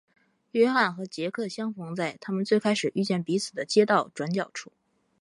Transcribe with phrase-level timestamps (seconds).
[0.53, 4.71] 约翰和杰克相逢在他们最开始遇见彼此的街道转角处。